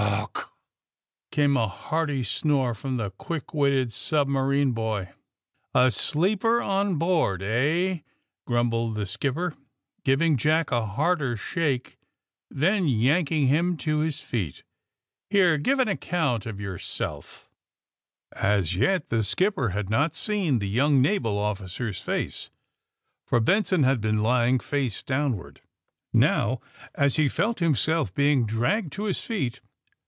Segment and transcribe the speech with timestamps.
[0.01, 0.23] *^ Gr r r r!
[0.23, 0.57] Awk!"
[1.31, 5.09] came a hearty snore from the quick witted submarine boy.
[5.75, 8.03] ^^A sleeper on board, ehV^
[8.47, 9.53] grumbled the skip per,
[10.03, 11.97] giving Jack a harder shake,
[12.49, 14.63] then yanking him to his feet.
[15.31, 17.47] ^^Here, give an account of yourself.''
[18.35, 22.49] As yet the skipper had not seen the young naval officer's face,
[23.27, 25.61] for Benson had been lying face downward.
[26.11, 26.59] Now,
[26.95, 29.61] as he felt himself being dragged to his feet.